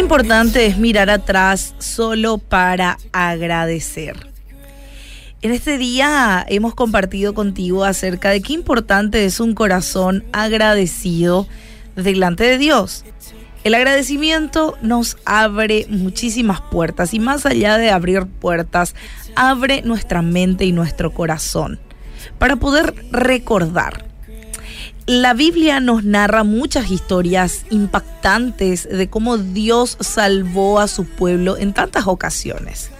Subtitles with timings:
[0.00, 4.16] importante es mirar atrás solo para agradecer.
[5.42, 11.46] En este día hemos compartido contigo acerca de qué importante es un corazón agradecido
[11.96, 13.04] delante de Dios.
[13.62, 18.94] El agradecimiento nos abre muchísimas puertas y más allá de abrir puertas,
[19.36, 21.78] abre nuestra mente y nuestro corazón
[22.38, 24.09] para poder recordar.
[25.06, 31.72] La Biblia nos narra muchas historias impactantes de cómo Dios salvó a su pueblo en
[31.72, 32.90] tantas ocasiones.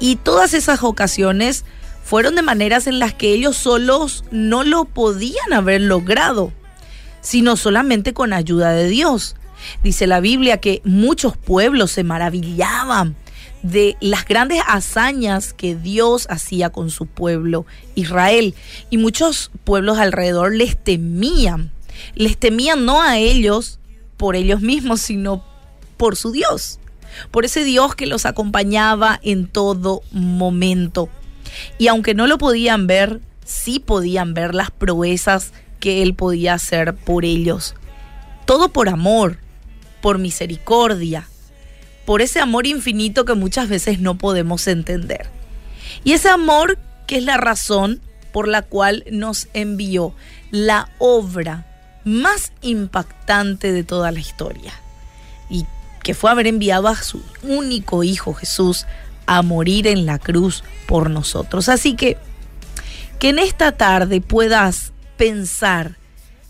[0.00, 1.64] Y todas esas ocasiones
[2.04, 6.52] fueron de maneras en las que ellos solos no lo podían haber logrado,
[7.20, 9.34] sino solamente con ayuda de Dios.
[9.82, 13.16] Dice la Biblia que muchos pueblos se maravillaban
[13.62, 18.54] de las grandes hazañas que Dios hacía con su pueblo Israel.
[18.90, 21.72] Y muchos pueblos alrededor les temían.
[22.14, 23.78] Les temían no a ellos
[24.16, 25.44] por ellos mismos, sino
[25.96, 26.78] por su Dios.
[27.30, 31.08] Por ese Dios que los acompañaba en todo momento.
[31.78, 36.94] Y aunque no lo podían ver, sí podían ver las proezas que Él podía hacer
[36.94, 37.74] por ellos.
[38.44, 39.38] Todo por amor,
[40.00, 41.28] por misericordia,
[42.08, 45.28] por ese amor infinito que muchas veces no podemos entender.
[46.04, 48.00] Y ese amor que es la razón
[48.32, 50.14] por la cual nos envió
[50.50, 51.66] la obra
[52.06, 54.72] más impactante de toda la historia.
[55.50, 55.66] Y
[56.02, 58.86] que fue haber enviado a su único Hijo Jesús
[59.26, 61.68] a morir en la cruz por nosotros.
[61.68, 62.16] Así que
[63.18, 65.98] que en esta tarde puedas pensar,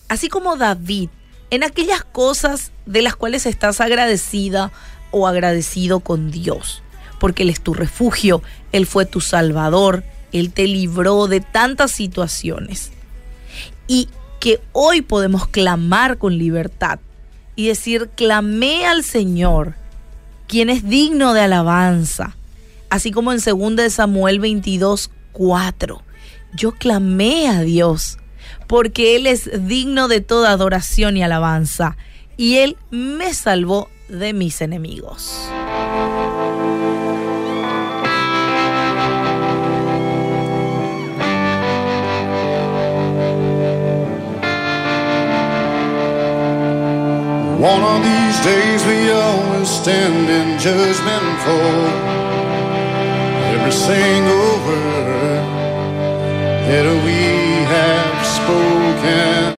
[0.08, 1.08] así como David,
[1.50, 4.70] en aquellas cosas de las cuales estás agradecida
[5.10, 6.82] o agradecido con Dios,
[7.18, 8.42] porque Él es tu refugio,
[8.72, 12.90] Él fue tu salvador, Él te libró de tantas situaciones.
[13.86, 14.08] Y
[14.40, 17.00] que hoy podemos clamar con libertad
[17.56, 19.74] y decir, clamé al Señor,
[20.46, 22.36] quien es digno de alabanza,
[22.90, 26.02] así como en 2 Samuel 22, 4.
[26.54, 28.18] Yo clamé a Dios
[28.66, 31.96] porque Él es digno de toda adoración y alabanza,
[32.36, 35.48] y Él me salvó de mis enemigos.
[47.60, 51.68] One of these days we always stand in judgment for
[53.52, 55.44] every single word
[56.68, 57.17] that we.